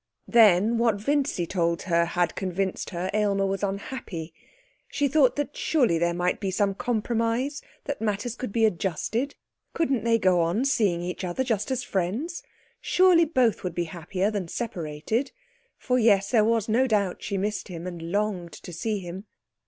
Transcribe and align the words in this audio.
Then, 0.27 0.79
what 0.79 0.95
Vincy 0.95 1.45
told 1.45 1.83
her 1.83 2.05
had 2.05 2.33
convinced 2.33 2.89
her 2.89 3.11
Aylmer 3.13 3.45
was 3.45 3.61
unhappy. 3.61 4.33
She 4.87 5.07
thought 5.07 5.35
that 5.35 5.55
surely 5.55 5.99
there 5.99 6.15
might 6.15 6.39
be 6.39 6.49
some 6.49 6.73
compromise; 6.73 7.61
that 7.83 8.01
matters 8.01 8.33
could 8.33 8.51
be 8.51 8.65
adjusted. 8.65 9.35
Couldn't 9.75 10.03
they 10.03 10.17
go 10.17 10.39
on 10.41 10.65
seeing 10.65 11.03
each 11.03 11.23
other 11.23 11.43
just 11.43 11.69
as 11.69 11.83
friends? 11.83 12.41
Surely 12.79 13.25
both 13.25 13.63
would 13.63 13.75
be 13.75 13.83
happier 13.83 14.31
than 14.31 14.47
separated? 14.47 15.31
For, 15.77 15.99
yes 15.99 16.31
there 16.31 16.43
was 16.45 16.67
no 16.67 16.87
doubt 16.87 17.21
she 17.21 17.37
missed 17.37 17.67
him, 17.67 17.85
and 17.85 18.01
longed 18.11 18.53
to 18.53 18.73
see 18.73 18.97
him. 19.01 19.25